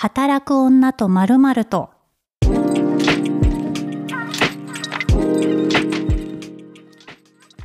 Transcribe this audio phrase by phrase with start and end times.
[0.00, 1.90] 働く女とまるまると。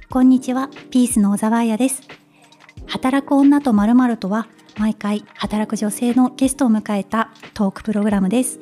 [0.09, 2.01] こんにちは、ピースの小沢彩です。
[2.87, 4.47] 働く女とまるまるとは、
[4.79, 8.59] 毎回働く女性のゲストを迎えたトークプログラムです。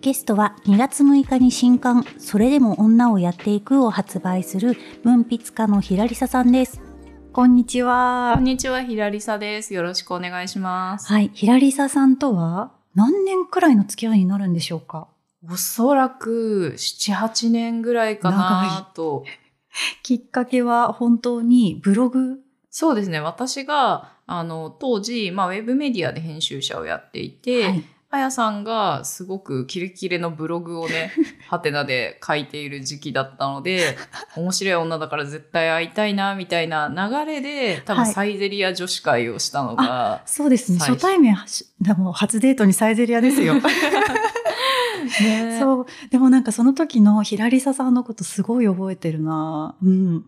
[0.00, 4.74] ゲストは2月6日に新刊、それでも女をやっていくを発売する
[5.04, 6.80] 文筆家のひらりささんです。
[7.34, 8.32] こんにちは。
[8.36, 9.74] こんにちは、ひらりさです。
[9.74, 11.12] よろしくお願いします。
[11.12, 15.06] はい、ひらりささんとは何年くらいの付き合いになるんでしょうか？
[15.48, 19.24] おそらく7、8年ぐらいかなと。
[20.02, 22.40] きっかけは本当にブログ？
[22.70, 23.20] そうですね。
[23.20, 27.84] 私が、あの、当時、まあ、ウェブメディアで編集者をやっていて、はい
[28.16, 31.12] あやさんがすごくキレキレのブログをね、
[31.48, 33.96] ハテナで書いている時期だったので、
[34.36, 40.78] 面白い女だから絶対会いたいな、みたいな流れで、多はい分サイゼリア女子会をしたのが、そうですね。
[40.78, 41.36] 最初対面
[41.80, 43.54] でも初デートにサイゼリアですよ。
[45.20, 45.86] ね そう。
[46.10, 50.24] でもなんかその時のひらりささんのことすごい覚えてるなうん。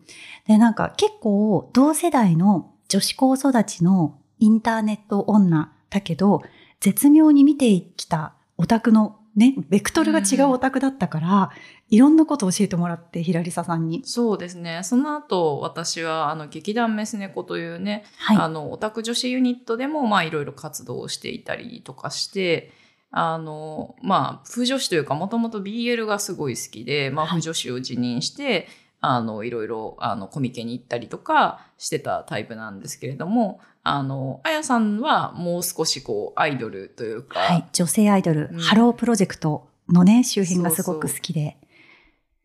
[0.46, 6.42] で、なんか結構同世代の女子高育ちのインターネット女だけど、
[6.80, 11.50] 絶妙に見てきたオタクのね、ベクトルが違うオタクだったから、
[11.90, 14.02] いろんなことを教えてもらって、ひらりささんに。
[14.04, 14.80] そうですね。
[14.82, 18.36] その後、私は、あの、劇団メス猫というね、はい。
[18.36, 22.72] あの、オタク女子ユニットでも、まあ、いろいろ活動をしていたりとかして、
[23.12, 28.66] あの、まあ、風女子というか、もともと BL がすごい好きで、まあ、はい風女子を辞任して、
[29.00, 37.68] あの、いろいろ、あの、コミケに行ったりとかしてたタイプなんですけれども、あの、あやさんはもう少しこう、アイドルというか、はい。
[37.72, 38.60] 女性アイドル、うん。
[38.60, 41.56] ハロープロジェクトのね、周辺がすごく好きで。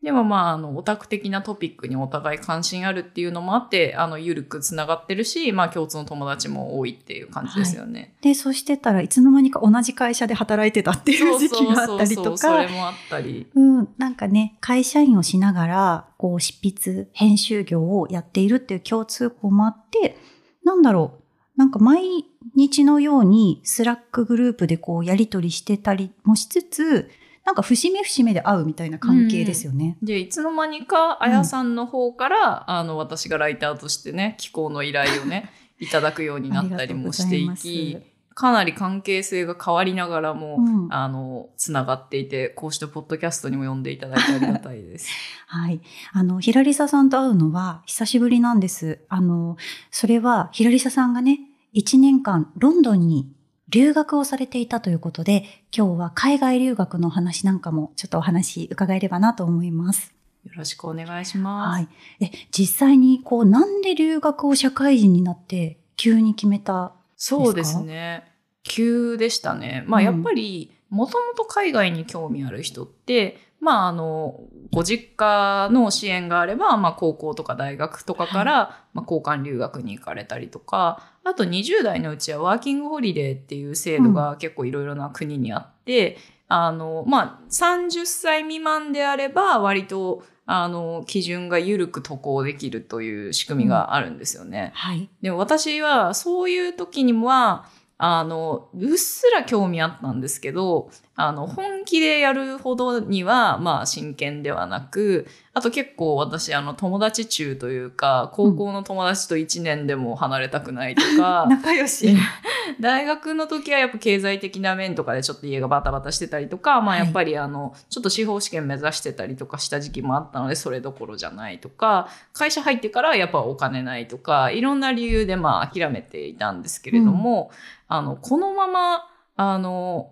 [0.04, 8.14] でもまあ、あの、オタク的なトピックにお互い関心あるっていうのもあって、あの、ゆるくつながってるし、まあ、共通の友達も多いっていう感じですよね。
[8.20, 13.46] で、そしてたらいつの間にか同じ会社で働いてたっていう時期があったりとそかれ、もあったり。
[13.54, 20.18] うん、なんかね、会社員をしながら、こう、執筆、編集業をやっているっていう共通項もあって、
[20.64, 21.23] なんだろう、
[21.56, 22.24] なんか毎
[22.56, 27.10] 日のように Slack グループでこう、やりとりしてたりもしつつ、
[27.44, 29.98] なんか節目節目で会うみたいな関係ですよね。
[30.02, 37.98] で、いつの間にか、あやさんの方から、あの、私がライターとしてね、寄稿の依頼をね、 いただくようになったりもしていき
[38.34, 45.08] かなり関係性が変わりながらも、うんあの、つながっていて、こうしてポッドキャストにも呼んでいただいてありがたいです。
[45.46, 45.80] はい。
[46.12, 49.00] あの、ひらりささんと会うのは久しぶりなんです。
[49.08, 49.56] あの、
[49.90, 51.40] それは、ひらりささんがね、
[51.74, 53.32] 1年間ロンドンに
[53.68, 60.12] 留学をされていたということで、今日は海外留学の話なんかもちょっとお話伺えればなと思います。
[60.44, 61.78] よろしくお願いします。
[61.78, 61.88] はい。
[62.20, 66.94] え、実際にこう、なんで留学を社会人になって急に決めた
[67.26, 68.24] そうですね。
[68.64, 69.82] 急でしたね。
[69.86, 74.40] まあうんやっぱり、もともと海外に興味ある人って、まああの、
[74.70, 86.18] ご実家の支援があれば、まあ高校とか大学とかから、まあ交換留学に行かれたりとか、あと20代のうちはワーキングホリデーっていう制度が結構いろいろな国にあって、
[86.48, 94.72] あの、まあ30歳未満であれば割と、あの、基準が緩く渡航できるという仕組みがあるんですよね。
[94.74, 95.08] はい。
[95.22, 97.66] でも私はそういう時には、
[97.96, 112.16] あの、うっすら興味あったんですけど、あの、本気でやるほどには、まあ真剣ではなく、あと結構私、あの、友達中というか、高校の友達と1年でも離れたくないとか、 仲良し。
[112.80, 117.04] 大学の時はやっぱ経済的な面とかでちょっと家がバタバタしてたりとか、まあはい。
[117.04, 127.52] やっぱりあの、ちょっと司法試験目指してたりとかした時期もあったので、それどころじゃないとか、会社入ってからやっぱお金ないとか、いろんな理由でまあ諦めていたんですけれども、
[127.86, 129.06] あの、このまま、
[129.36, 130.10] あの、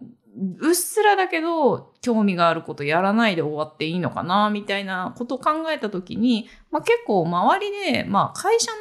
[0.60, 8.78] うっすらだけど興味があることやらないで終わっていいのかなみたいなことを考えた時に、まあ、結構周りで、まあ、会社の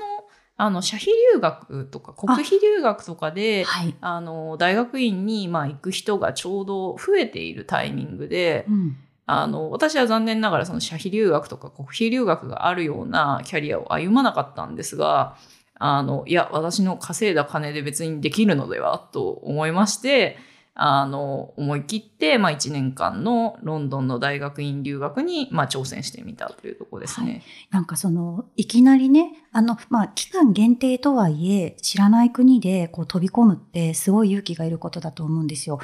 [0.57, 3.95] あの社費留学とか国費留学とかではい。
[3.99, 8.97] あの大学院にまあ行く人がちょうど増えているタイミングでうん。
[9.25, 15.37] あの私は残念ながらその社費留学とか国費留学があるようなキャリアを歩まなかったんですが
[15.75, 20.37] あのいや私の稼いだ金で別にできるのではと思いまして
[20.73, 27.43] あの思い切って、まあ、1年間のロンドンの大学院留学に、まあ、挑戦してみたというところですね。
[27.71, 35.79] なんかその、いきなりね、あの、まあ、期間限定とはいえ、知らない国でこう飛び込むってすごい勇気がいることだと思うんですよ。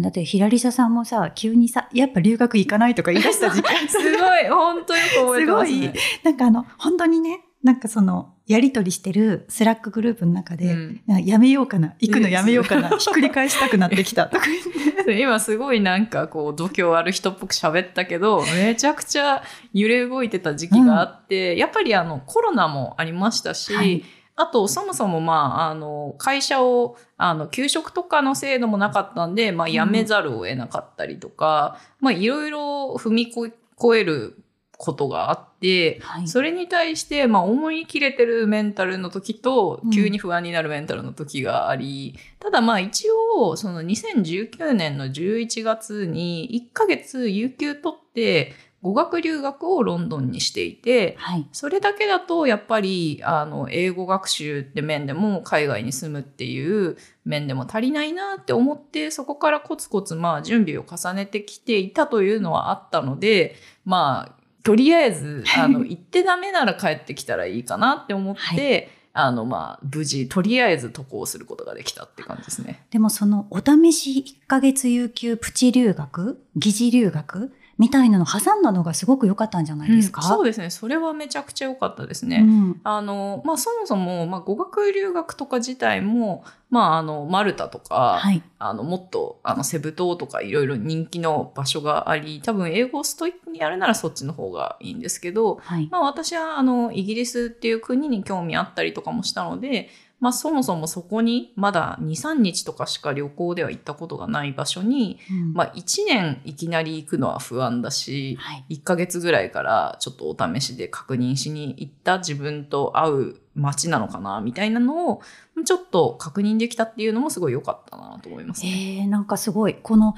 [0.00, 5.94] だって、ひらりささんもさ、急にさ、やっぱ留学行かないとか言い出した時間 すごい本当よく覚えてますね。
[6.24, 11.24] なんかあの、本当にね、なんかその、やりとりしてる Slack グループの中で、うん。
[11.24, 14.26] やめようかな、行くのやめようかな、ひっくり返したくなってきた。
[14.26, 15.20] とか言って。
[15.20, 19.42] 今すごいなんかこう度胸ある人っぽく喋ったけどめちゃくちゃ
[19.72, 24.04] 揺れ動いてた時期があって、やっぱりあのコロナもありましたし、はい。
[24.34, 33.52] あとそもそもまああの会社をあの休職とかの制度もなかったんで、まあ、辞めざるを得なかったりとか、まあいろいろ踏み越
[33.96, 34.38] える
[34.82, 43.06] ことがあって、はいそれに対して、まあ、思い切れてるメンタルの時とうん、急に不安になるメンタルの時があり、ただまあ一
[43.38, 51.46] 応、その2019年の11月に1ヶ月有給取って、語学留学をロンドンにしていて、はい。
[51.52, 72.86] それだけだとやっぱりあの英語学習って面でも海外に住むっていう面でも足りないなって思ってそこからコツコツまあ準備を重ねてきていたというのはあったのでまあとりあえずあの 行ってダメなら帰ってきたらいいかなって思って、あのまあ無事とりあえず渡航することができたって感じですね。
[72.90, 77.52] でもそのお試し1ヶ月有給プチ留学、疑似留学？
[77.82, 82.36] みたいなの挟んだのがすごく良かったんじゃないですか、うんそうですねそれはめちゃくちゃ良かったですね。
[82.36, 88.40] うんあの、まあ、そもそも、まあ、語学留学とか自体も、まあ、あの、マルタとか、はい。
[88.60, 95.88] あの、もっと、あの、セブ島とかいろいろ人気の場所があり、多分英語をストイックにやるならそっちの方がいいんですけど、はい。
[95.90, 99.88] まあ、私は、あの、イギリスっていう国に興味あったりとかもしたので、
[100.22, 108.76] まあ、そもそもそこにまだ2、3日とかしか旅行では行ったことがない場所に、うんまあ、1年いきなり行くのは不安だし、はい。
[108.76, 115.22] 1ヶ月ぐらいからちょっとお試しで確認しに行った自分と会う街なのかなみたいなのを
[115.64, 119.00] ちょっと確認できたっていうのもすごい良かったなと思いますね。
[119.00, 119.74] えー、なんかすごい。
[119.82, 120.14] この、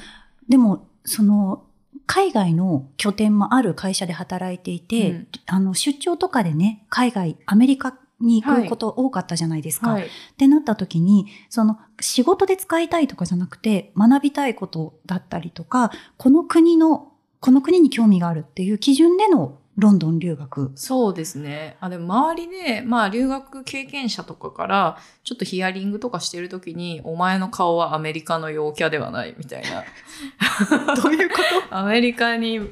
[0.51, 1.65] でも、その、
[2.05, 9.91] 海外の拠点もある会社で働いていて、うんあの、出張とかでね、海外、アメリカに行くこと多かったじゃないですか。
[9.91, 20.71] はい、ってなった時に、その仕事で使いたいとかじゃなくて、学びたいことだったりとか、この国の、この国に興味があるっていう基準でのロンドン留学。
[20.77, 21.77] そうですね。
[21.81, 29.83] あでも周りで、まあ留学経験者とかから、ちょっとヒアリングとかしてるときに、お前の顔はアメリカの陽キャではないみたいな。
[30.95, 31.37] どういうこ
[31.69, 31.77] と？
[31.77, 32.71] アメリカに馴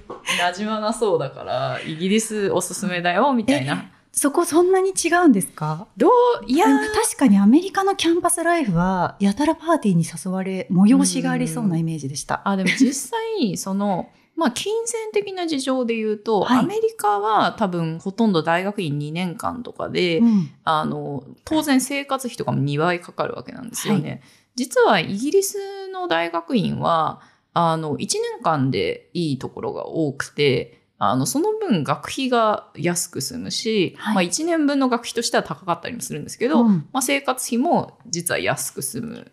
[0.54, 3.90] 染まなそうだから、イギリスおすすめだよみたいな。
[4.12, 5.86] そこそんなに違うんですか？
[5.96, 6.10] どう
[6.46, 12.46] いや確かにアメリカのキャンパスライフは、やたらパーティーに誘われ、催しがありそうなイメージでした。
[12.48, 16.58] あでも実際 そのまあ金銭的な事情で言うと、はい。
[16.60, 20.50] アメリカは多分ほとんど大学院2年間とかで、うん。
[20.64, 24.10] あの当然生活費とかも2倍かかるわけなんですよね。
[24.10, 24.16] は
[24.56, 27.20] 実はイギリスの大学院は
[27.54, 34.14] あの1年間でいいところが多くてあのその分学費が安く済むし、はい。
[34.14, 36.86] まあ、1年分の学費としては高かったりもするんですけど、うん。
[36.92, 39.32] まあ、生活費も実は安く済む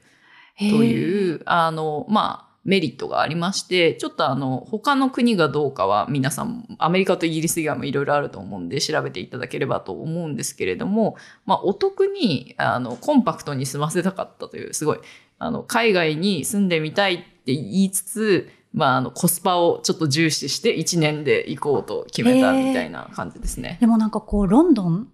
[0.57, 14.99] という、あの、まあ、メリットがありまして、ちょっとあの、他の国がどうかは皆さん、アメリカとイギリス以外もいろいろあると思うんで、調べていただければと思うんですけれども、まあ、お得に、あの、コンパクトに済ませたかったという、すごい、
[15.37, 23.77] あの、海外に住んでみたいって言いつつ、まあ、あの、コスパをちょっと重視して1年で行こうと決めたみたいな感じですね。
[23.81, 25.07] でもなんかこう、ロンドン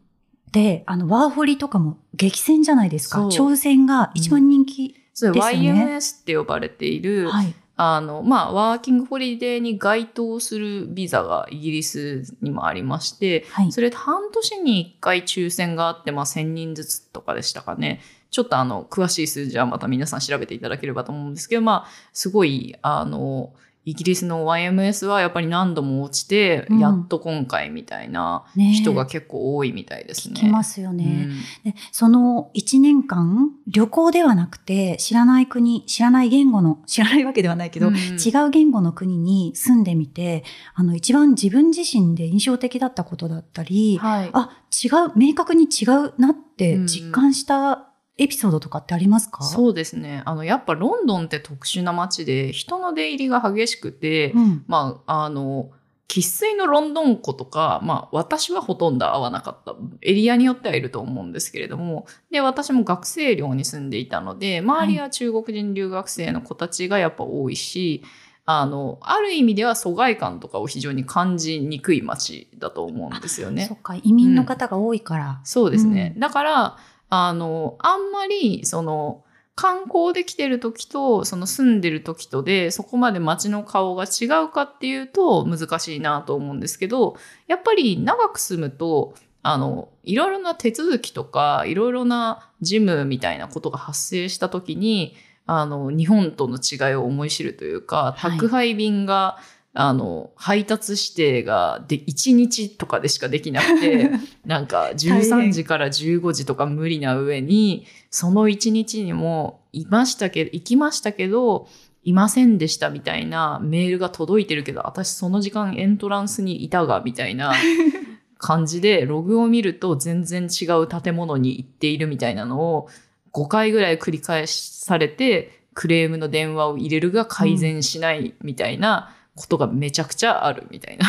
[0.51, 3.27] で、あの、ワーホリとかも激戦じゃないですか。
[3.27, 4.89] 挑戦が一番人気。
[4.89, 7.53] ですよね YMS って呼ばれている、はい。
[7.77, 13.71] あの、まあ、ワーキングホリデーに該当するビザがイギリスにもありまして、はい。
[13.71, 18.01] それ半年に1回抽選があって、まあ、1000人ずつとかでしたかね。
[18.31, 23.53] ちょっとあの、詳しい数字はまた皆さん調べていただければと思うんですけど、まあ、すごい、あの、
[23.85, 30.35] イギリスの YMS はやっぱり何度も落ちて、うんやっと今回みたいな人が結構多いみたいですね。
[30.35, 31.05] 聞きますようね。
[31.05, 31.29] ん
[31.63, 44.29] でその1年間、旅行ではなくて、知らない国、知らない言語の、知らないわけではないけど、うん違う言語の国に住んでみて、あの、一番自分自身で印象的だったことだったり、はい。
[44.33, 44.49] あ、
[44.83, 49.43] 違う、明確に違うなって実感したエピソードとかってありますか？
[49.43, 50.23] そうですね。
[50.25, 54.63] あの、やっぱロンドンって特殊な街で、人の出入りが激しくて、うん。
[54.67, 55.71] まあ、あの、
[56.07, 59.75] 生粋のロンドン子とか、まあ、私はほとんど会わなかった。
[60.01, 68.03] エリアによってはいると思うんですけれども、で、私も学生寮に住んでいたので、周りは中国人留学生の子たちがやっぱ多いし、
[68.45, 73.73] あの、ある意味では疎外感とかを非常に感じにくい街だと思うんですよねそ。
[73.73, 75.41] っか、移民の方が多いから。
[75.43, 76.13] そうですね。
[76.19, 76.77] だから、
[77.23, 79.23] あの、あんまり、その、
[79.55, 87.15] 観光で来てる時と、その住んでる時とで、そこまで街の顔が違うかっていうと難しいなと思うんですけど、
[87.47, 98.31] やっぱり長く住むと、あの、いろいろな手続きとか、いろいろな事務みたいなことが発生した時に、あの、日本との違いを思い知るというか、はい。
[98.31, 99.37] 宅配便が、
[99.77, 104.09] あの、配達指定がで1日とかでしかできなくて、
[104.47, 111.67] なんか13時から15時とか無理な上に、その1日にもいましたけど、行きましたけど、
[112.05, 117.51] いませんでしたみたいなメールが届いてるけど、私その時間エントランスにいたが、みたいな
[118.39, 122.87] 感じで、ログを見ると全然違う建物に行っているみたいなのを
[123.33, 131.05] 5回ぐらい繰り返されて、クレームの電話を入れるが改善しないみたいなことがめちゃくちゃあるみたいな。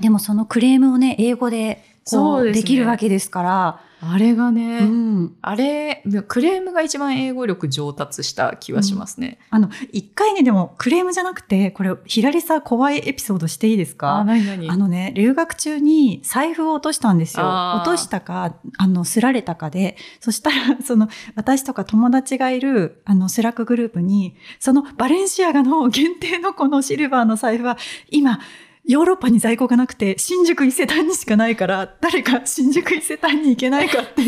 [0.00, 5.36] でもそのクレームをね、英語でこうできるわけですから、あれがね、うん。
[5.42, 9.38] あれ、クレームが一番英語力上達した気はしますね。
[9.50, 14.24] あの、一回ね、でもクレームじゃなくて、これ、ひらりさ怖いエピソードしていいですか？
[14.24, 17.44] なになにあのね、留学中に財布を落としたんですよ。
[17.46, 27.76] 落としたか、あの、すられたかで、そしたら、 その、私とか友達がいる、あの、スラックグループに、そのバレンシアガの限定のこのシルバーの財布は、
[28.10, 28.40] 今、
[28.84, 34.22] ヨーロッパに在庫がなくて、新宿伊勢丹にしかないから、誰か新宿伊勢丹に行けないかって。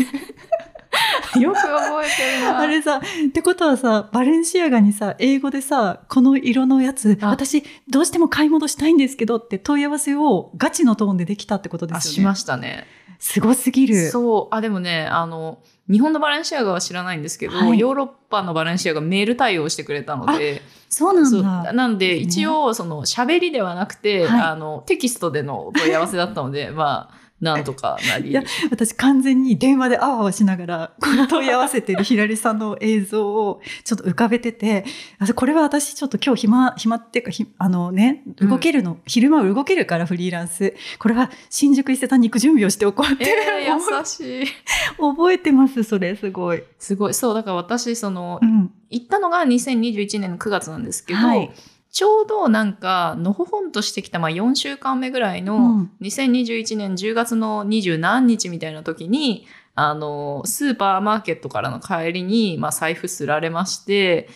[1.39, 2.59] よく覚えてるな。
[2.59, 12.15] あれさ、ってことはさ、バレンシアガにさ、英語でさ、この色のやつ、あ私、どうしても買い戻したいんですけどって問い合わせをガチのトーンでできたってことであ、すよね。
[12.15, 12.85] しましたね。
[13.23, 14.09] すごすぎる。
[14.09, 14.53] そう。
[14.53, 21.71] あ、でもね、あの、日本のバレンシアガは知らないんですけど、はいヨーロッパのバレンシアガメール対応してくれたので、そうなんだ。
[21.71, 28.31] なんで、一応、その、喋りではなくて、はいあの、テキストでのお問い合わせだったので、 まあ、なんとかなり。
[28.31, 34.85] いや私完全に電話であわあわしながら、この問い合わせてるひらりさんの映像をちょっと浮かべてて、
[35.19, 40.73] あこれは私ちょっと今日暇、暇っていうか、ひあのね、うん動けるの、昼間は動けるからフリーランス。
[40.99, 44.53] これは新宿伊勢丹に行く準備をしておこうって、えー、優しい。
[44.97, 46.63] 覚えてます、それ、すごい。
[46.79, 47.13] すごい。
[47.13, 48.71] そう、だから私、そのう、ん。
[48.89, 51.51] 行ったのが2021年の9月なんですけど、はい
[51.93, 59.45] ちょうどなんか、のほほんとしてきた、まあ4週間目ぐらいの、うん2021年10月の20何日みたいな時に、
[59.75, 64.27] あの、スーパーマーケットからの帰りに、まあ財布すられまして、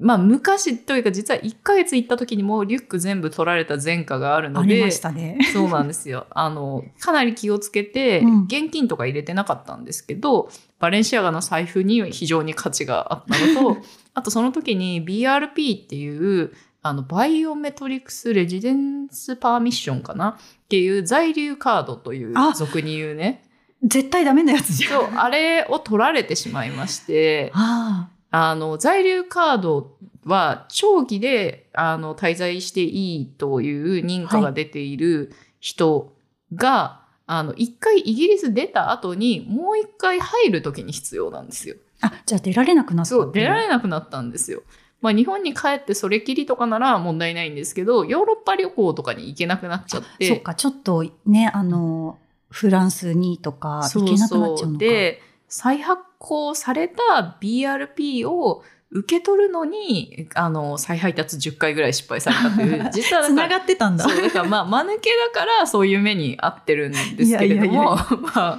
[0.00, 5.38] まあ昔というか実は1ヶ月行った時にもうリュック全部取られた前科があるのでありま、したね。
[5.54, 6.26] そうなんですよ。
[6.30, 13.80] あの、かなり気をつけて、うん現金とか入れてなかったんですけど、バレンシアガの財布に非常に価値があったのと、
[14.12, 16.52] あとその時に BRP っていう、
[16.82, 20.30] あの、バイオメトリクスレジデンスパーミッションかな？
[20.30, 20.34] っ
[20.68, 23.44] ていう在留カードというあ俗に言うね。
[23.84, 24.90] 絶対ダメなやつじゃん。
[24.90, 36.14] そう、あれを取られてしまいまして、ああの、在留カードは長期で、あの、滞在していいという認可が出ている人
[36.54, 41.76] が、あの、一回イギリス出た後に、もう一回入るときに必要なんですよ。
[42.00, 42.06] あ。
[42.08, 44.62] あ、じゃあ出られなくなったそう、出られれなくなったんですよ。
[45.02, 50.28] まあ、日本に帰ってそれきりとかなら問題ないんですけど、ヨーロッパ旅行とかに行けなくなっちゃって。
[50.28, 52.18] そっか、ちょっとね、あの、
[52.50, 54.78] フランスにとか行けなくなっちゃうのか。
[54.78, 64.04] で、再発行された BRP を受け取るのに、あの、再配達10回ぐらい失敗されたという、 実はだ繋から、がってたんだ。
[64.04, 68.58] そう、だからまあ、間抜けだからそういう目に遭ってるんですけれどいやいやいも、や まあ、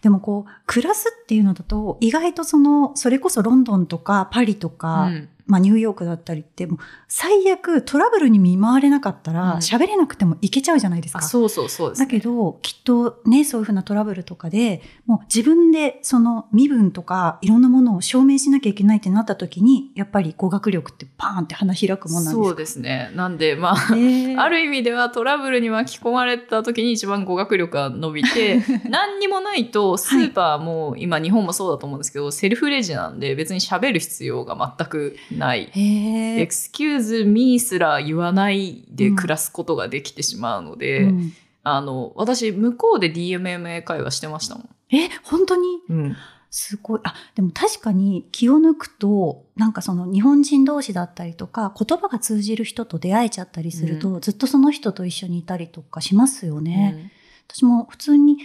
[0.00, 11.18] でもこう、暮らすっていうのだと、意外とその、それこそロンドンとかパリとか、うんまあニューヨークだったりって、もう最悪トラブルに見舞われなかったうんら、喋、れなくても行けちゃうじゃないですか。
[11.18, 22.44] あそうそうそうです、だけど、きっとね、そういうふうなトラブルとかで、もう自分でその身分とかいろんなものを証明しなきゃいけないってなった時に、やっぱり語学力ってパーンって花開くもんなんですか？
[22.44, 23.10] そうですね。
[23.14, 35.41] なんで、まあ、へー ある意味ではトラブルに巻き込まれた時に一番語学力が伸びて、 何にもないとスーパーも、今日本もそうだと思うんですけど、セルフレジなんで別に喋る必要が全くない。
[35.72, 41.32] へー excuse me すら言わないで暮らすことができてしまうので、うん
[41.64, 44.68] あの、私向こうで DMMA 会話してましたもん。
[44.90, 45.80] え、本当に？
[45.88, 46.16] うん。
[46.50, 47.00] すごい。
[47.04, 57.12] あ、でも確かに気を抜くと、なんかその日本人同士だったりとか、言葉が通じる人と出会えちゃったりすると、ずっとその人と一緒にいたりとかしますよね。
[57.48, 58.38] 私も普通に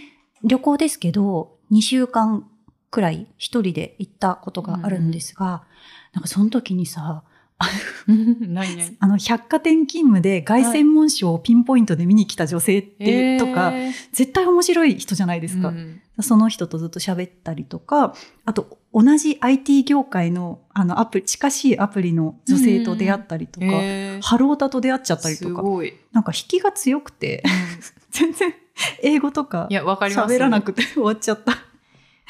[0.44, 2.48] 旅行ですけど、2週間
[2.90, 5.64] くらい一人で行ったことがあるんですが、
[6.18, 7.22] なんかその時にさ、
[8.98, 13.92] あの百貨店勤務で凱旋門賞をピンポイントで見に来た女性って、とか、えー。
[14.12, 15.68] 絶対面白い人じゃないですか。
[15.68, 16.00] うん。
[16.20, 24.20] その人とずっと喋ったりとか、あと同じ IT 業界のあのアプリ、近しいアプリの女性と出会ったりとか、えー。
[24.20, 25.62] ハロータと出会っちゃったりとか。
[26.10, 27.44] なんか引きが強くて、
[28.10, 28.52] 全然
[29.02, 31.58] 英語とか喋らなくて終わっちゃった。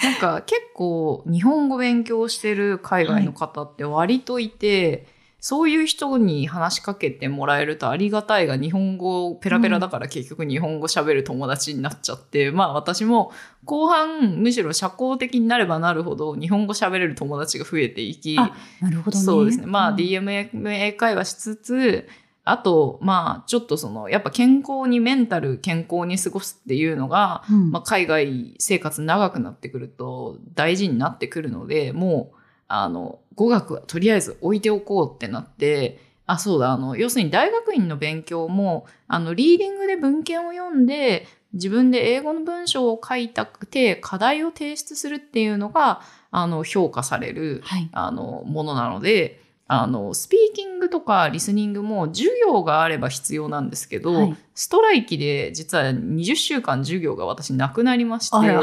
[0.02, 5.06] なんか結構日本語勉強してる海外の方って割といて、
[5.40, 13.32] そういう人に話しかけてもらえるとありがたいが日本語ペラペラだから結局日本語喋る友達になっちゃって、まあ私も
[13.64, 19.24] 後半むしろ社交的になればなるほど日本語喋れる友達が増えていき、あなるほどね。
[19.24, 19.66] そうですね。
[19.66, 22.08] まあ、うん DMA 会話しつつ、
[22.50, 32.36] あと、まあ、ちょっとその、やっぱ健康に、メンタル健康に過ごすっていうのが、うんまあ、海外生活長くなってくると大事になってくるので、もう、
[32.68, 47.88] あの、語学はとりあえず置いておこうってなって、あ、そうだ、あの、要するに大学院の勉強も、あの、リーディングで文献を読んで、自分で英語の文章を書いたくて、課題を提出するっていうのが、あの、評価される、はい。
[47.92, 49.40] あの、ものなので、
[49.70, 58.62] あの、スピーキングとかリスニングも授業があれば必要なんですけど、はいストライキで実は20週間授業が私なくなりまして、あら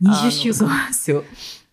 [0.00, 0.68] 20週間。
[0.68, 1.24] なんですよ。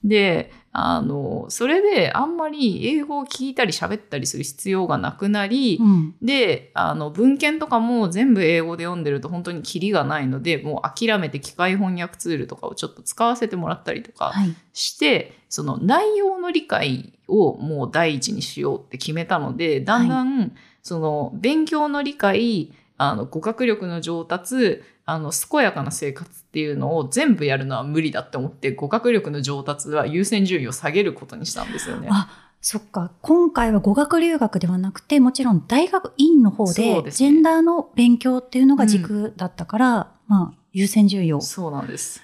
[0.04, 6.16] で、あの、それであんまり英語を聞いたり喋ったりする必要がなくなり、うん。
[6.22, 14.56] で、あの、文献とかも全部英語で読んでると本当にキリがないので、もう諦めて機械翻訳ツールとかをちょっと使わせてもらったりとかはい。
[14.74, 32.09] して、その内容の理解をもう第一にしようって決めたので、だんだん、その勉強の理解、あの語学力の上達、あの健やかな生活っていうのを全部やるのは無理だって思って、語学力の上達は優先順位を下げることにしたんですよね。
[32.11, 33.11] あそっか。
[33.21, 41.41] 今回は語学留学ではなくて、もちろん大学院の方そで、ジェンダーの勉強っていうのが軸だったから、まあ、優先順位を。
[41.41, 42.21] そうなんです。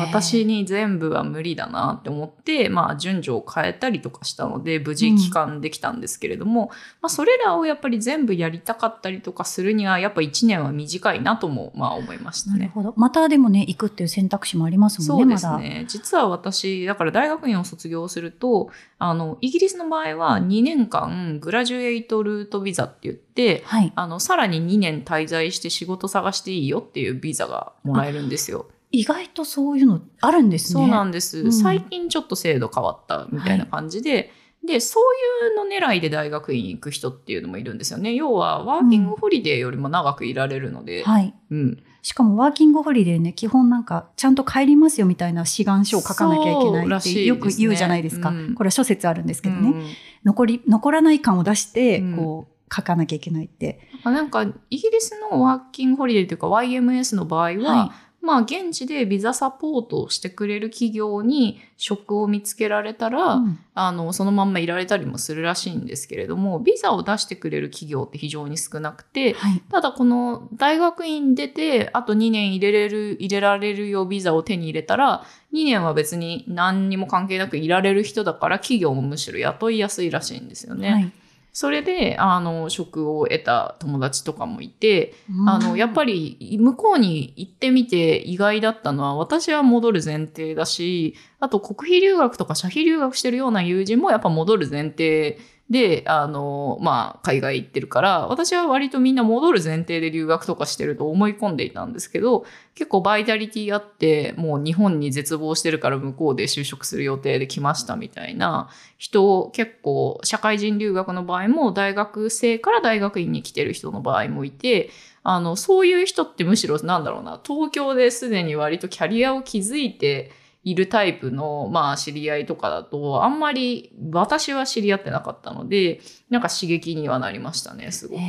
[0.00, 6.70] 私に全部は無理だなって思って、まあ、順序を変えたりとかしたので、無事帰還できたんですけれども、
[7.02, 12.58] まあ、それらをやっぱり全部やりたかったりとかするには、やっぱ1年は短いなとも、まあ、思いましたね。
[12.58, 12.94] なるほど。
[12.96, 15.84] またでもね、行くっていう選択肢もありますもそんね、うですね。
[15.88, 23.62] 実は私、だから大学院を卒業すると、あの、イギリスの場合は2年間グラジュエイトルートビザって言って。
[23.66, 23.92] はい。
[23.94, 28.66] あの、さらに2年滞在して仕事探していいよっていうビザがもらえるんですよ。
[28.92, 30.80] 意外とそういうのあるんですね。
[30.80, 34.32] そうなんです、うん最近ちょっと制度変わったみたいな感じで、
[34.66, 38.12] で、そういうの狙いで大学院行く人っていうのもいるんですよね。
[38.12, 41.34] 要は、ワーキングホリデーよりも長くいられるので、はい。
[41.50, 41.82] うん。
[42.02, 48.28] しかもワーキングホリデーね、基本なんか、ちゃんと帰りますよみたいな志願書を書かなきゃいけないってよく言うじゃないですか。
[48.28, 49.70] うんこれは諸説あるんですけどね。
[49.70, 49.86] うん
[50.22, 53.80] 残り、残らない感を出して、うんこう、書かなきゃいけないって。
[54.04, 69.62] まあなんか、イギリスのワーキングホリデーというか YMS の場合は、はいまあ、現地でビザサポートをしてくれる企業に職を見つけられたら、うんあの、そのまんまいられたりもするらしいんですけれども、ビザを出してくれる企業って非常に少なくて、はい。
[69.70, 80.90] ただこの大学院出て、あと2年入れれる、入れられるよビザを手に入れたら、2年は別に何にも関係なくいられる人だから、企業もむしろ雇いやすいらしいんですよね。
[80.90, 81.12] はい。
[81.52, 85.14] それで、あの、職を得た友達とかもいて、
[85.46, 95.38] あの、やっぱり、り向こうに行ってみて意外だったのは、私は戻る前提だし、あと国費留学とか社費留学してるような友人もやっぱ戻る前提
[95.70, 114.90] で、あの、まあ、海外行ってるから、私は割とみんな戻る前提で留学とかしてると思い込んでいたんですけど、結構バイタリティあって、もう日本に絶望してるから向こうで就職する予定で来ましたみたいな人を、結構社会人留学の場合も大学生から大学院に来てる人の場合もいて、
[115.22, 128.20] あの、そういう人ってむしろなんだろうな、東京ですでに割とキャリアを築いているタイプの、まあ知り合いとかだと、あんまり私は知り合ってなかったので、なんか刺激にはなりましたね、すごく。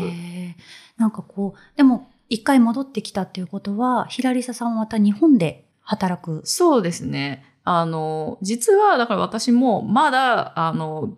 [0.98, 6.42] なんかこう、でも、一回戻ってきたっていうことは、ヒラリサさんはまた日本で働く。
[6.46, 7.44] そうですね。
[7.64, 11.18] あの、実は、だから私もまだ、あの、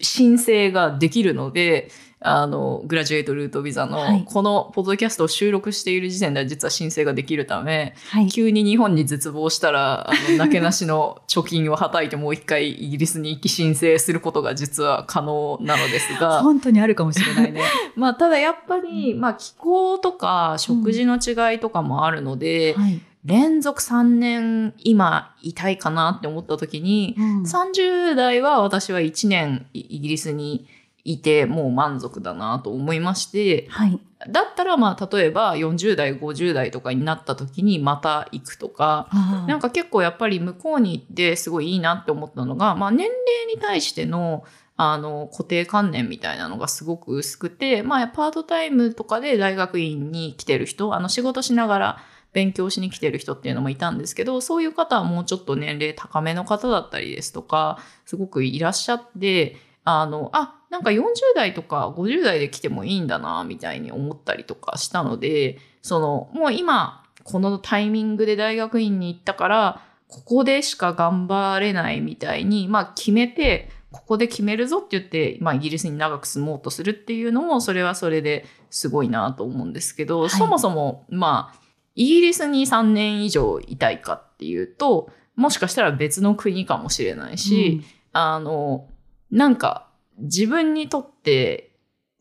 [0.00, 8.28] 申請ができるので、あの、グラジュエイトルートビザの、はいこのポッドキャストを収録している時点では実は申請ができるため、はい。
[8.28, 17.62] 急に日本に絶望したら、あの、なけなしの貯金をはたいてもう一回イギリスに行き申請することが実は可能なのですが、 本当にあるかもしれないね。
[17.94, 23.00] まあ、ただやっぱり、まあ、気候とか食事の違いとかもあるので、はい。
[23.26, 30.66] 連続3年今いたいかなって思った時に、うん30代は私は1年イイギリスに
[31.04, 34.00] いてもう満足だなと思いまして、はい。
[34.28, 39.08] だったらまあ例えば40代、50代とかになった時にまた行くとか、
[39.46, 43.14] なんか、か結構やっぱり向こうに行ってすごいいいなって思ったのが、まあ年齢
[43.54, 44.44] に対しての
[44.76, 51.98] あの固定観念みたいなのがすごく薄くて、まあパートタイムとかで大学院に来てる人、あの仕事しながら
[52.32, 81.65] 勉強しに来てる人っていうのもいたんですけど、そういう方はもうちょっと年齢高めの方だったりですとか、すごくいらっしゃって、あの、あ、なんか40代とか50代で来てもいいんだな、みたいに思ったりとかしたので、その、もう今、このタイミングで大学院に行ったから、ここでしか頑張れないみたいに、まあ決めて、ここで決めるぞって言って、まあイギリスに長く住もうとするっていうのも、それはそれですごいなと思うんですけど、はい、そもそも、まあ、
[81.96, 88.88] イギリスに3年以上いたいかっていうと、もしかしたら別の国かもしれないし、うん、あの、
[89.30, 91.72] なんか自分にとって、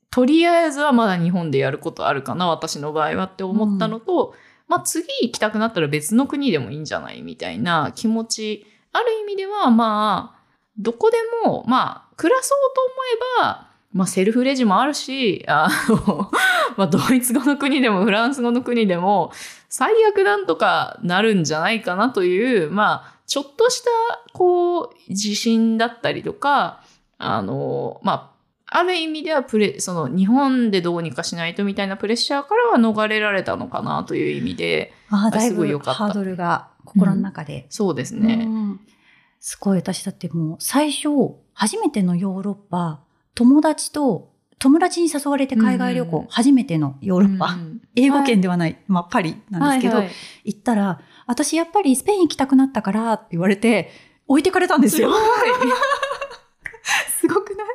[0.09, 4.33] とりあえずはまだ日本でやることあるかな、私の場合はって思ったのと、うん
[4.67, 8.65] まあ次行きたくなったら別の国でもいいんじゃないみたいな気持ち。
[8.91, 10.45] ある意味ではまあ、
[10.77, 12.91] どこでも、まあ、暮らそうと思
[13.39, 16.31] えば、まあ、セルフレジもあるし、あの、
[16.77, 19.33] まあ、ドイツ語の国でもフランス語の国でも、
[19.77, 23.89] 最悪なんとかなるんじゃないかなという、まあ、ちょっとした、
[24.31, 26.81] こう、自信だったりとか、
[27.17, 28.33] あの、ま
[28.71, 37.63] あ、ある意味ではプレ、その日本でどうにかしないとみたいなプレッシャーからは逃れられたのかなという意味で、ああ、だいぶハードルが心の中で。
[37.63, 38.79] うん、そうですね、うん。
[39.41, 41.09] すごい、私だってもう最初、
[41.53, 43.01] 初めてのヨーロッパ、
[43.33, 50.15] 友達と、友達に誘われて海外旅行、うん、初めてのヨーロッパ、うん、英語圏ではない、はい、まあパリなんですけど、はいはい、
[50.45, 53.91] 行ったら、私やっぱりスペイン行きたくなったからって言われて、
[54.27, 55.11] 置いてかれたんですよ。
[57.19, 57.67] すごくない？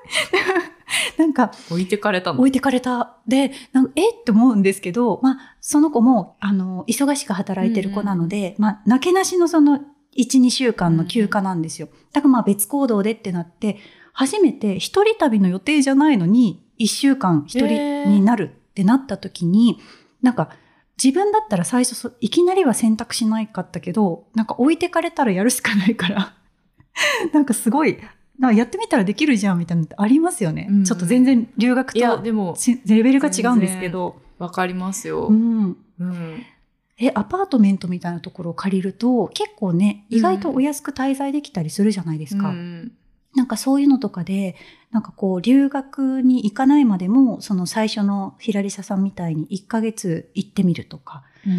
[1.18, 2.38] なんか、置いてかれたの？
[2.38, 3.16] 置いてかれた。
[3.26, 4.10] で、なんかえ？
[4.10, 9.80] って思うんですけど、まあ、その子も、あの、忙しく働いてる子なので、うん、まあ、なけなしのその、
[10.16, 11.88] 1、2週間の休暇なんですよ。
[12.12, 13.78] だからまあ別行動でってなって、
[14.12, 19.78] 初めて一人旅の予定じゃないのに、1週間一人になるってなった時に、
[20.22, 20.50] なんか、
[21.02, 26.34] 自分だったら最初いきなりは選択しないかったけど、なんか置いてかれたらやるしかないから
[27.32, 27.98] なんかすごい
[28.40, 30.66] なんかやってみたらできるじゃんみたいなのってありますよね。
[30.70, 34.16] うん、ちょっと全然留学とでもレベルが違うんですけど。
[34.38, 35.26] わかりますよ。
[35.26, 35.76] うん。
[35.98, 36.42] うん、
[36.96, 42.48] え、アパートメントみたいなところを借りると結構ね、意外とお安く滞在できたりするじゃないですか。
[42.48, 42.92] うん、
[43.34, 44.56] なんかそういうのとかで、
[44.90, 51.52] なんかこう留学に行かないまでも、その最初のヒラリサさんみたいに1ヶ月行ってみるとか、うん、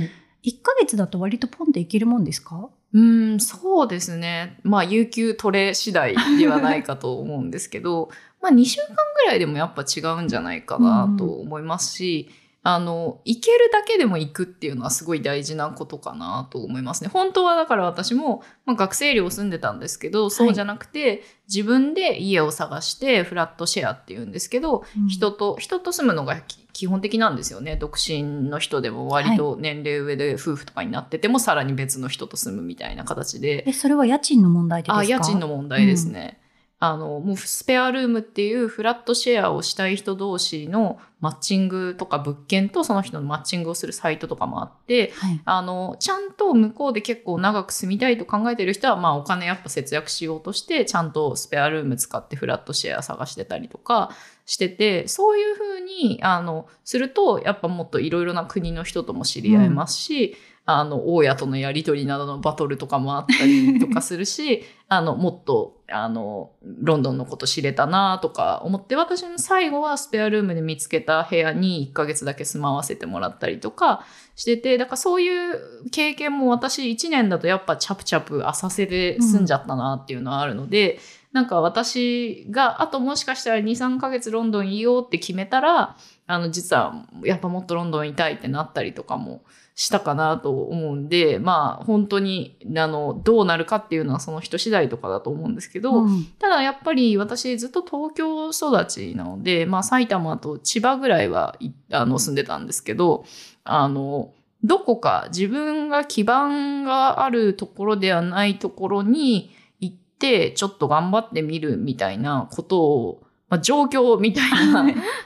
[0.44, 2.70] 1ヶ月だと割とポンって行けるもんですか？
[2.94, 4.60] うん、そうですね。
[4.63, 8.10] まあ、有給取れ次第ではないかと思うんですけど、
[8.41, 8.88] まあ、2週間
[9.24, 17.10] ぐらいでもやっぱ違うんじゃないかなと思いますし、うんあの、行けるだけでも行くっていうのはすごい大事なことかなと思いますね。
[17.12, 26.39] 本当はだから私も、まあ、学生寮住んでたんですけど、そうじゃなくて、はい、自分で家を探してフラットシェアっていうんですけど、うん、人と、人と住むのが
[26.71, 27.78] 基本的なんですよね。
[27.78, 33.63] 独身の人でも割と年齢上で夫婦とかになってても、はい、さらに別の人と住むみたいな形で。
[33.65, 34.97] え、それは家賃の問題ですか？
[35.00, 36.36] あ、家賃の問題ですね。
[36.36, 36.40] うん
[36.84, 54.10] あの、もうスペアルームっていうフラットシェアをしたい人同士のマッチングとか物件とその人のマッチングをするサイトとかもあって、はい、あの、ちゃんと向こうで結構長く住みたいと考えてる人は、まあお金やっぱ節約しようとして、ちゃんとスペアルーム使ってフラットシェア探してたりとか
[54.48, 81.00] してて、そういうふうに、あの、すると、やっぱもっといろいろな国の人とも知り合えますし、うんあの、大家とのやりとりなどのバトルとかもあったりとかするし、 あの、もっと、あの、ロンドンのこと知れたなとか思って、私の最後はスペアルームで見つけた部屋に1ヶ月だけ住まわせてもらったりとかしてて、だからそういう経験も私1年だとやっぱチャプチャプ浅瀬で住んじゃったなっていうのはあるので、うん
[81.32, 85.95] なんか私が、あともしかしたら2、3ヶ月ロンドンいようって決めたら、
[86.28, 89.43] あの、実はやっぱもっとロンドンいたいってなったりとかも
[89.82, 101.58] したかなと思うんで、まあ本当に、あの、どうなるかっていうのはその人次第とかだと思うんですけど、うん、ただやっぱり私ずっと東京育ちなので、まあ埼玉と千葉ぐらいは
[101.89, 103.26] あの住んでたんですけど、
[103.63, 114.86] あの、どこか自分が基盤があるところではないところに行ってちょっと頑張ってみるみたいなことを、まあ、状況みたいな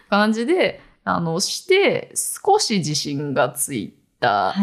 [0.09, 4.55] 感じで、あの、して少し自信がついて、た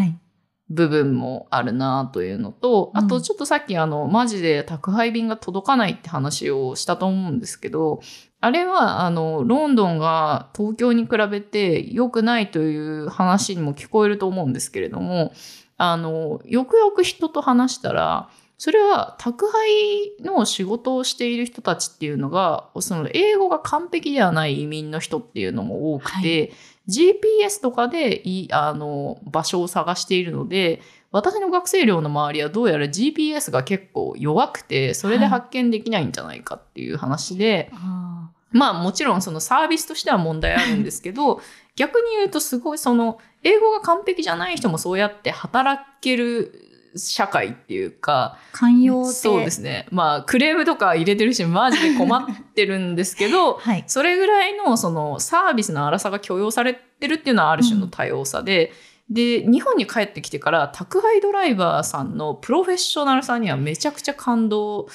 [0.69, 8.01] 部分もあるなというのと、はい、あとちょっとさっきあの、マジで宅配便が届かないって話をしたと思うんですけど、
[8.41, 15.33] あれはあの、ロンドンが東京に比べて良くないという話にも聞こえると思うんですけれども、
[15.77, 26.57] あの、よくよく人と話したら、それは宅配の仕事をしている人たちっていうのが、その英語が完璧ではない移民の人っていうのも多くて、は
[26.89, 41.41] GPS とかでいあの場所を探しているので、私の学生寮の周りはどうやら GPS が結構弱くて、それで発見できないんじゃないかっていう話で、あまあもちろんそのサービスとしては問題あるんですけど、
[41.77, 49.13] 逆に言うとすごいその英語が完璧じゃない人もそうやって働ける社会っていうか、ー寛容で。
[49.13, 49.87] そうですね。
[49.91, 52.25] まあクレームとか入れてるしマジで困っ
[52.55, 53.85] てるんですけど、 はい。
[53.87, 58.73] それぐらいのそのサービスの荒さが許容されてるっていうのはある種の多様さで、
[59.11, 64.89] で、日本に帰ってきてから宅配ドライバーさんのプロフェッショナルさんにはめちゃくちゃ感動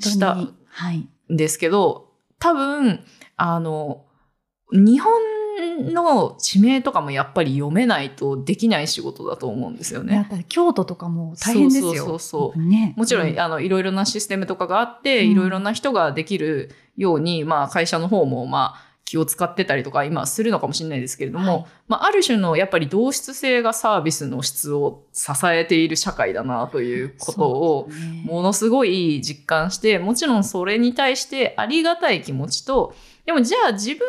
[0.00, 0.34] した。
[0.34, 0.56] ん
[1.30, 3.04] ですけど、多分、
[3.36, 4.04] あの、
[4.72, 5.12] 日本
[5.92, 10.14] の地名とかもやっぱり読めないとできない仕事だと思うんですよね。
[10.14, 11.94] やっぱり京都とかも大変ですよ。
[11.94, 12.94] そうそうそうね。
[12.96, 27.88] もちろん、うあの、いろいろなシステムとかがあって、うんいろいろな人ができるように、まあ、会社の方も、まあ、気を使ってたりとか、今するのかもしれないですけれども、はいまあ、ある種の、やっぱり同質性がサービスの質を支えている社会だな、ということを、
[28.24, 32.94] ものすごい実感して、もちろんそれに対してありがたい気持ちと、
[33.26, 34.00] でもじゃあ自分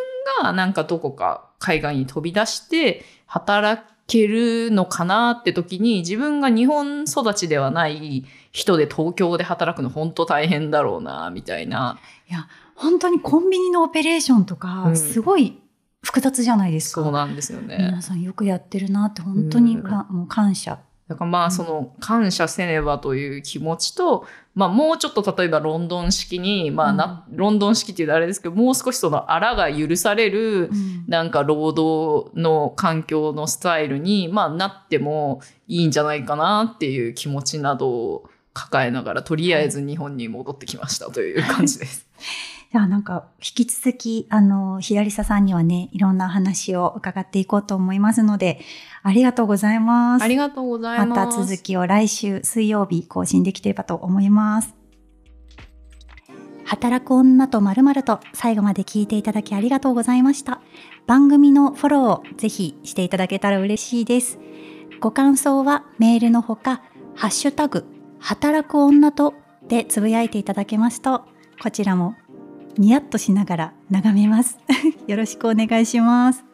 [0.41, 11.97] がなんかどこか海外に飛び出して働けるのかなって時に自分が日本育ちではない人で東京で働くの本当大変だろうな、みたいな。
[12.75, 15.60] 本当にコンビニのオペレーションとうか、んすごい
[16.04, 17.01] 複雑じゃないですか。
[17.01, 18.01] そうなんですよね皆。
[18.01, 20.80] さんよくやってるなって本当にか、もう感謝。
[21.08, 24.25] だからまあその感謝せねばという気持ちと、
[24.56, 42.08] まあもうちょっと例えばロンドン式に、まあな、ロンドン式っていうとあれですけど、もう少しそのあらが許される、うんなんか労働の環境のスタイルに、まあなってもいいんじゃないかなっていう気持ちなどを抱えながら、とりあえず日本に戻ってきましたという感じです。
[42.71, 48.60] じゃあなんか引き続きあのひらりささんにはねいろんな話を伺っていこうと思いますので
[49.01, 50.23] ありがとうございます。
[50.23, 51.10] ありがとうございます。
[51.10, 54.75] また続きを来週水曜日更新できればと思います。
[56.65, 60.62] 働く女とまるまると最後まで聞いていただきありがとうございました。
[61.06, 64.39] 番組のフォローをぜひしていただけたら嬉しいです。
[64.99, 66.82] ご感想はメールのほか、
[67.13, 67.86] ハッシュタグ、
[68.19, 69.36] 働く女と
[69.67, 71.25] でつぶやいていただけますと、
[71.62, 72.15] こちらも
[72.78, 74.60] ニヤッとしながら眺めます。
[75.08, 76.45] よろしくお願いします。